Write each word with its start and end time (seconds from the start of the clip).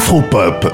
Afropop, 0.00 0.66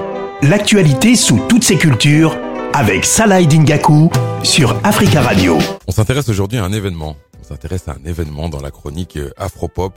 l'actualité 0.43 1.17
sous 1.17 1.41
toutes 1.49 1.65
ses 1.65 1.77
cultures 1.77 2.39
avec 2.73 3.05
Salah 3.05 3.43
Dingaku 3.43 4.09
sur 4.45 4.79
Africa 4.85 5.21
Radio. 5.21 5.59
On 5.89 5.91
s'intéresse 5.91 6.29
aujourd'hui 6.29 6.59
à 6.59 6.65
un 6.65 6.73
événement. 6.73 7.17
On 7.41 7.43
s'intéresse 7.43 7.89
à 7.89 7.97
un 8.01 8.09
événement 8.09 8.49
dans 8.49 8.61
la 8.61 8.71
chronique 8.71 9.17
euh, 9.17 9.33
Afropop, 9.37 9.95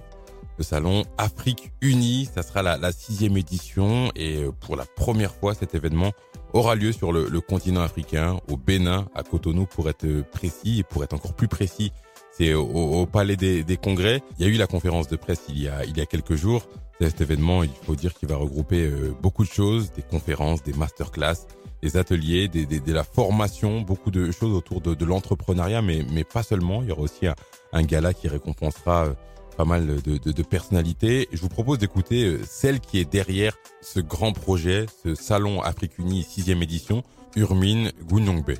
le 0.57 0.63
salon 0.63 1.03
Afrique 1.19 1.71
Unie. 1.79 2.27
Ça 2.33 2.41
sera 2.41 2.63
la, 2.63 2.91
sixième 2.91 3.37
édition 3.37 4.11
et 4.15 4.37
euh, 4.37 4.51
pour 4.51 4.75
la 4.75 4.85
première 4.85 5.35
fois, 5.35 5.53
cet 5.53 5.75
événement 5.75 6.11
aura 6.53 6.73
lieu 6.73 6.91
sur 6.91 7.13
le, 7.13 7.29
continent 7.39 7.81
africain, 7.81 8.39
au 8.51 8.57
Bénin, 8.57 9.05
à 9.13 9.21
Cotonou, 9.21 9.67
pour 9.67 9.89
être 9.89 10.07
précis 10.31 10.79
et 10.79 10.83
pour 10.83 11.03
être 11.03 11.13
encore 11.13 11.35
plus 11.35 11.47
précis. 11.47 11.91
C'est 12.31 12.53
au, 12.53 13.05
Palais 13.05 13.35
des, 13.35 13.77
Congrès. 13.77 14.21
Il 14.37 14.45
y 14.45 14.49
a 14.49 14.53
eu 14.53 14.57
la 14.57 14.67
conférence 14.67 15.07
de 15.07 15.15
presse 15.15 15.41
il 15.49 15.61
y 15.61 15.67
a, 15.67 15.83
il 15.85 15.97
y 15.97 16.01
a 16.01 16.05
quelques 16.05 16.35
jours. 16.35 16.67
Cet 17.01 17.21
événement, 17.21 17.63
il 17.63 17.69
faut 17.83 17.95
dire 17.95 18.13
qu'il 18.13 18.27
va 18.27 18.35
regrouper 18.35 18.85
euh, 18.85 19.13
beaucoup 19.21 19.45
de 19.45 19.49
choses, 19.49 19.93
des 19.93 20.01
conférences, 20.01 20.63
des 20.63 20.73
masterclass, 20.73 21.47
des 21.81 21.95
ateliers, 21.95 22.49
des, 22.49 22.65
de 22.65 22.93
la 22.93 23.05
formation, 23.05 23.81
beaucoup 23.81 24.11
de 24.11 24.31
choses 24.31 24.53
autour 24.53 24.81
de, 24.81 25.05
l'entrepreneuriat, 25.05 25.81
mais, 25.81 26.05
mais 26.11 26.25
pas 26.25 26.43
seulement. 26.43 26.81
Il 26.83 26.89
y 26.89 26.91
aura 26.91 27.03
aussi 27.03 27.25
un, 27.71 27.83
gala 27.83 28.13
qui 28.13 28.27
récompensera 28.27 29.05
euh, 29.05 29.13
pas 29.55 29.65
mal 29.65 30.01
de, 30.01 30.43
personnalités. 30.43 31.29
Je 31.31 31.41
vous 31.41 31.49
propose 31.49 31.77
d'écouter 31.77 32.25
euh, 32.25 32.39
celle 32.45 32.79
qui 32.79 32.99
est 32.99 33.09
derrière 33.09 33.57
ce 33.81 34.01
grand 34.01 34.33
projet, 34.33 34.85
ce 35.03 35.15
Salon 35.15 35.61
Afrique 35.61 35.97
Unie 35.99 36.23
6 36.23 36.49
édition, 36.49 37.03
Urmine 37.35 37.91
Gounyongbe. 38.09 38.55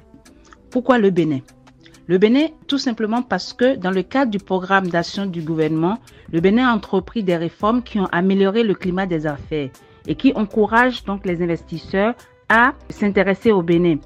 Pourquoi 0.69 0.97
le 0.97 1.09
Bénin? 1.09 1.39
Le 2.09 2.17
Bénin, 2.17 2.47
tout 2.65 2.79
simplement 2.79 3.21
parce 3.21 3.53
que 3.53 3.75
dans 3.75 3.91
le 3.91 4.01
cadre 4.01 4.31
du 4.31 4.39
programme 4.39 4.87
d'action 4.87 5.27
du 5.27 5.43
gouvernement, 5.43 5.99
le 6.33 6.39
Bénin 6.41 6.67
a 6.67 6.73
entrepris 6.73 7.21
des 7.21 7.37
réformes 7.37 7.83
qui 7.83 7.99
ont 7.99 8.07
amélioré 8.11 8.63
le 8.63 8.73
climat 8.73 9.05
des 9.05 9.27
affaires 9.27 9.69
et 10.07 10.15
qui 10.15 10.33
encouragent 10.33 11.03
donc 11.03 11.23
les 11.27 11.43
investisseurs 11.43 12.16
à 12.49 12.73
s'intéresser 12.89 13.51
au 13.51 13.61
Bénin. 13.61 13.97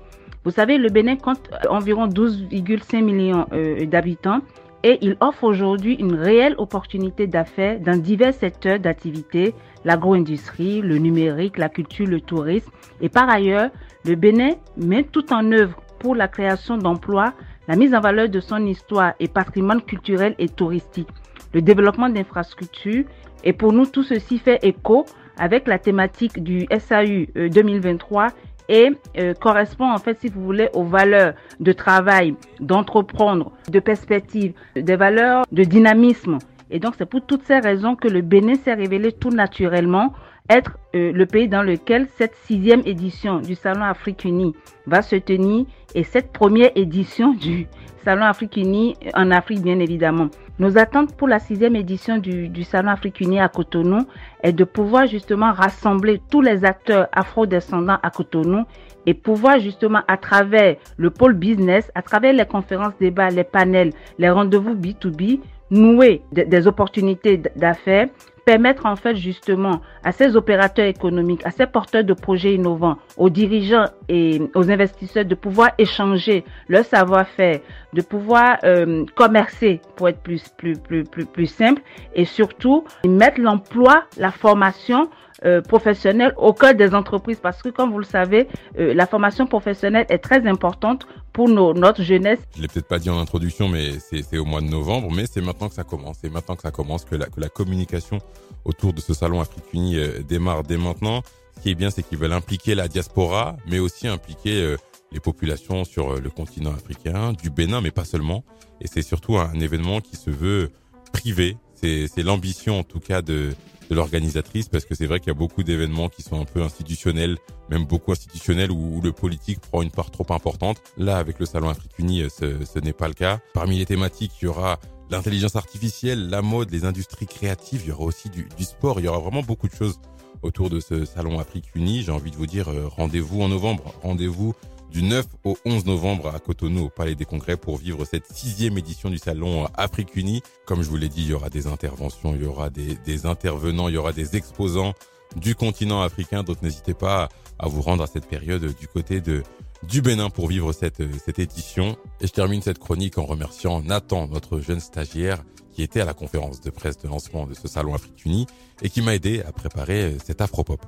Vous 0.43 0.51
savez, 0.51 0.77
le 0.77 0.89
Bénin 0.89 1.15
compte 1.15 1.49
environ 1.69 2.07
12,5 2.07 3.01
millions 3.01 3.47
euh, 3.53 3.85
d'habitants 3.85 4.41
et 4.83 4.97
il 4.99 5.15
offre 5.21 5.45
aujourd'hui 5.45 5.93
une 5.93 6.15
réelle 6.15 6.55
opportunité 6.57 7.25
d'affaires 7.25 7.79
dans 7.79 7.97
divers 7.97 8.33
secteurs 8.33 8.79
d'activité, 8.79 9.55
l'agro-industrie, 9.85 10.81
le 10.81 10.97
numérique, 10.97 11.57
la 11.57 11.69
culture, 11.69 12.07
le 12.07 12.19
tourisme. 12.19 12.69
Et 12.99 13.07
par 13.07 13.29
ailleurs, 13.29 13.69
le 14.03 14.15
Bénin 14.15 14.55
met 14.75 15.03
tout 15.03 15.31
en 15.31 15.49
œuvre 15.53 15.79
pour 15.99 16.15
la 16.15 16.27
création 16.27 16.77
d'emplois 16.77 17.33
la 17.67 17.75
mise 17.75 17.93
en 17.93 18.01
valeur 18.01 18.29
de 18.29 18.39
son 18.39 18.65
histoire 18.65 19.13
et 19.19 19.27
patrimoine 19.27 19.81
culturel 19.81 20.35
et 20.39 20.49
touristique, 20.49 21.09
le 21.53 21.61
développement 21.61 22.09
d'infrastructures. 22.09 23.05
Et 23.43 23.53
pour 23.53 23.73
nous, 23.73 23.85
tout 23.85 24.03
ceci 24.03 24.37
fait 24.37 24.59
écho 24.63 25.05
avec 25.37 25.67
la 25.67 25.79
thématique 25.79 26.43
du 26.43 26.67
SAU 26.77 27.27
2023 27.35 28.25
euh, 28.25 28.29
et 28.69 28.91
euh, 29.17 29.33
correspond 29.33 29.91
en 29.91 29.97
fait, 29.97 30.19
si 30.21 30.29
vous 30.29 30.43
voulez, 30.43 30.69
aux 30.73 30.83
valeurs 30.83 31.33
de 31.59 31.71
travail, 31.73 32.35
d'entreprendre, 32.59 33.51
de 33.69 33.79
perspective, 33.79 34.53
des 34.75 34.95
valeurs 34.95 35.45
de 35.51 35.63
dynamisme. 35.63 36.37
Et 36.73 36.79
donc, 36.79 36.95
c'est 36.97 37.05
pour 37.05 37.23
toutes 37.23 37.43
ces 37.43 37.59
raisons 37.59 37.95
que 37.95 38.07
le 38.07 38.21
Bénin 38.21 38.55
s'est 38.55 38.73
révélé 38.73 39.11
tout 39.11 39.29
naturellement 39.29 40.11
être 40.49 40.79
euh, 40.95 41.11
le 41.11 41.25
pays 41.27 41.47
dans 41.47 41.61
lequel 41.61 42.07
cette 42.17 42.33
sixième 42.35 42.81
édition 42.85 43.39
du 43.39 43.53
Salon 43.53 43.83
Afrique 43.83 44.25
Unie 44.25 44.55
va 44.87 45.03
se 45.03 45.15
tenir 45.15 45.65
et 45.93 46.03
cette 46.03 46.33
première 46.33 46.71
édition 46.75 47.35
du 47.35 47.67
Salon 48.03 48.25
Afrique 48.25 48.57
Unie 48.57 48.95
en 49.13 49.29
Afrique, 49.29 49.61
bien 49.61 49.79
évidemment. 49.79 50.29
Nos 50.59 50.77
attentes 50.77 51.15
pour 51.15 51.27
la 51.27 51.39
sixième 51.39 51.75
édition 51.75 52.17
du, 52.17 52.49
du 52.49 52.63
Salon 52.63 52.89
Afrique 52.89 53.21
Unie 53.21 53.39
à 53.39 53.49
Cotonou 53.49 53.99
est 54.41 54.51
de 54.51 54.63
pouvoir 54.63 55.05
justement 55.05 55.53
rassembler 55.53 56.21
tous 56.29 56.41
les 56.41 56.65
acteurs 56.65 57.07
afro-descendants 57.13 57.99
à 58.01 58.09
Cotonou 58.09 58.65
et 59.05 59.13
pouvoir 59.13 59.59
justement 59.59 60.01
à 60.07 60.17
travers 60.17 60.75
le 60.97 61.09
pôle 61.11 61.33
business, 61.33 61.91
à 61.95 62.01
travers 62.01 62.33
les 62.33 62.45
conférences 62.45 62.93
débats, 62.99 63.29
les 63.29 63.43
panels, 63.43 63.91
les 64.17 64.29
rendez-vous 64.29 64.75
B2B, 64.75 65.39
nouer 65.69 66.21
des 66.31 66.67
opportunités 66.67 67.41
d'affaires 67.55 68.07
permettre 68.45 68.85
en 68.85 68.95
fait 68.95 69.15
justement 69.15 69.81
à 70.03 70.11
ces 70.11 70.35
opérateurs 70.35 70.85
économiques, 70.85 71.45
à 71.45 71.51
ces 71.51 71.65
porteurs 71.65 72.03
de 72.03 72.13
projets 72.13 72.53
innovants, 72.53 72.97
aux 73.17 73.29
dirigeants 73.29 73.85
et 74.09 74.41
aux 74.55 74.69
investisseurs 74.69 75.25
de 75.25 75.35
pouvoir 75.35 75.71
échanger 75.77 76.43
leur 76.67 76.85
savoir-faire, 76.85 77.59
de 77.93 78.01
pouvoir 78.01 78.57
euh, 78.63 79.05
commercer 79.15 79.81
pour 79.95 80.09
être 80.09 80.19
plus, 80.19 80.49
plus, 80.57 80.77
plus, 80.77 81.03
plus, 81.03 81.25
plus 81.25 81.47
simple 81.47 81.81
et 82.13 82.25
surtout 82.25 82.83
mettre 83.07 83.39
l'emploi, 83.39 84.03
la 84.17 84.31
formation 84.31 85.09
euh, 85.45 85.61
professionnelle 85.61 86.33
au 86.37 86.53
cœur 86.53 86.73
des 86.73 86.95
entreprises. 86.95 87.39
Parce 87.39 87.61
que 87.61 87.69
comme 87.69 87.91
vous 87.91 87.99
le 87.99 88.05
savez, 88.05 88.47
euh, 88.79 88.93
la 88.93 89.05
formation 89.05 89.45
professionnelle 89.45 90.05
est 90.09 90.19
très 90.19 90.47
importante 90.47 91.05
pour 91.33 91.49
nos, 91.49 91.73
notre 91.73 92.03
jeunesse. 92.03 92.39
Je 92.55 92.61
l'ai 92.61 92.67
peut-être 92.67 92.87
pas 92.87 92.99
dit 92.99 93.09
en 93.09 93.19
introduction, 93.19 93.67
mais 93.67 93.93
c'est 93.99 94.37
au 94.37 94.45
mois 94.45 94.61
de 94.61 94.67
novembre, 94.67 95.11
mais 95.11 95.25
c'est 95.25 95.41
maintenant 95.41 95.69
que 95.69 95.75
ça 95.75 95.83
commence. 95.83 96.17
C'est 96.21 96.31
maintenant 96.31 96.55
que 96.55 96.61
ça 96.61 96.71
commence 96.71 97.05
que 97.05 97.15
la, 97.15 97.25
que 97.25 97.39
la 97.39 97.49
communication 97.49 98.19
autour 98.65 98.93
de 98.93 99.01
ce 99.01 99.13
salon 99.13 99.41
Afrique 99.41 99.65
Unie 99.73 99.97
euh, 99.97 100.21
démarre 100.21 100.63
dès 100.63 100.77
maintenant. 100.77 101.21
Ce 101.57 101.61
qui 101.61 101.71
est 101.71 101.75
bien, 101.75 101.89
c'est 101.89 102.03
qu'ils 102.03 102.17
veulent 102.17 102.33
impliquer 102.33 102.75
la 102.75 102.87
diaspora, 102.87 103.57
mais 103.67 103.79
aussi 103.79 104.07
impliquer 104.07 104.75
les 105.11 105.19
populations 105.19 105.85
sur 105.85 106.19
le 106.19 106.29
continent 106.29 106.71
africain, 106.71 107.33
du 107.33 107.49
Bénin, 107.49 107.79
mais 107.79 107.91
pas 107.91 108.05
seulement. 108.05 108.43
Et 108.81 108.87
c'est 108.87 109.03
surtout 109.03 109.37
un 109.37 109.53
événement 109.59 110.01
qui 110.01 110.15
se 110.15 110.29
veut 110.29 110.71
privé. 111.13 111.57
C'est 111.75 112.23
l'ambition 112.23 112.79
en 112.79 112.83
tout 112.83 112.99
cas 112.99 113.21
de, 113.21 113.53
de 113.89 113.95
l'organisatrice 113.95 114.69
parce 114.69 114.85
que 114.85 114.95
c'est 114.95 115.05
vrai 115.05 115.19
qu'il 115.19 115.27
y 115.27 115.31
a 115.31 115.37
beaucoup 115.37 115.63
d'événements 115.63 116.09
qui 116.09 116.21
sont 116.23 116.39
un 116.39 116.45
peu 116.45 116.61
institutionnels, 116.61 117.37
même 117.69 117.85
beaucoup 117.85 118.11
institutionnels 118.11 118.71
où, 118.71 119.01
le 119.01 119.11
politique 119.11 119.59
prend 119.59 119.81
une 119.81 119.91
part 119.91 120.11
trop 120.11 120.25
importante. 120.29 120.81
Là, 120.97 121.17
avec 121.17 121.39
le 121.39 121.45
Salon 121.45 121.69
Afrique 121.69 121.97
Unie, 121.99 122.23
ce, 122.29 122.63
ce 122.65 122.79
n'est 122.79 122.93
pas 122.93 123.07
le 123.07 123.13
cas. 123.13 123.39
Parmi 123.53 123.77
les 123.77 123.85
thématiques, 123.85 124.31
il 124.41 124.45
y 124.45 124.47
aura 124.47 124.79
l'intelligence 125.09 125.55
artificielle, 125.55 126.29
la 126.29 126.41
mode, 126.41 126.71
les 126.71 126.85
industries 126.85 127.27
créatives, 127.27 127.81
il 127.85 127.89
y 127.89 127.91
aura 127.91 128.05
aussi 128.05 128.29
du, 128.29 128.47
du 128.57 128.63
sport, 128.63 128.99
il 128.99 129.05
y 129.05 129.07
aura 129.07 129.19
vraiment 129.19 129.43
beaucoup 129.43 129.67
de 129.67 129.75
choses 129.75 129.99
autour 130.41 130.69
de 130.69 130.79
ce 130.79 131.05
Salon 131.05 131.39
Afrique 131.39 131.65
Unie. 131.75 132.03
J'ai 132.03 132.11
envie 132.11 132.31
de 132.31 132.35
vous 132.35 132.47
dire, 132.47 132.69
euh, 132.69 132.87
rendez-vous 132.87 133.41
en 133.41 133.49
novembre, 133.49 133.93
rendez-vous 134.03 134.53
du 134.93 135.01
9 135.01 135.25
au 135.43 135.57
11 135.65 135.85
novembre 135.87 136.31
à 136.33 136.39
Cotonou 136.39 136.85
au 136.85 136.89
Palais 136.89 137.15
des 137.15 137.25
Congrès 137.25 137.57
pour 137.57 137.77
vivre 137.77 138.05
cette 138.05 138.31
sixième 138.31 138.77
édition 138.77 139.09
du 139.09 139.17
Salon 139.17 139.65
Afrique 139.73 140.15
Unie. 140.15 140.43
Comme 140.67 140.83
je 140.83 140.89
vous 140.89 140.97
l'ai 140.97 141.09
dit, 141.09 141.23
il 141.23 141.29
y 141.31 141.33
aura 141.33 141.49
des 141.49 141.65
interventions, 141.65 142.35
il 142.35 142.43
y 142.43 142.45
aura 142.45 142.69
des, 142.69 143.25
intervenants, 143.25 143.89
il 143.89 143.95
y 143.95 143.97
aura 143.97 144.13
des 144.13 144.35
exposants 144.35 144.93
du 145.35 145.55
continent 145.55 146.03
africain. 146.03 146.43
Donc 146.43 146.61
n'hésitez 146.61 146.93
pas 146.93 147.29
à 147.57 147.67
vous 147.67 147.81
rendre 147.81 148.03
à 148.03 148.07
cette 148.07 148.27
période 148.27 148.63
du 148.79 148.87
côté 148.87 149.19
du 149.19 150.01
Bénin 150.03 150.29
pour 150.29 150.47
vivre 150.47 150.71
cette, 150.73 151.01
cette 151.25 151.39
édition. 151.39 151.97
Et 152.21 152.27
je 152.27 152.31
termine 152.31 152.61
cette 152.61 152.77
chronique 152.77 153.17
en 153.17 153.25
remerciant 153.25 153.81
Nathan, 153.81 154.27
notre 154.27 154.59
jeune 154.59 154.79
stagiaire, 154.79 155.43
qui 155.73 155.81
était 155.81 156.01
à 156.01 156.05
la 156.05 156.13
conférence 156.13 156.61
de 156.61 156.69
presse 156.69 156.99
de 156.99 157.07
lancement 157.07 157.47
de 157.47 157.55
ce 157.55 157.67
salon 157.67 157.95
Afrique 157.95 158.23
Unie 158.25 158.45
et 158.83 158.91
qui 158.91 159.01
m'a 159.01 159.15
aidé 159.15 159.41
à 159.41 159.51
préparer 159.51 160.17
cet 160.23 160.39
Afropop. 160.39 160.85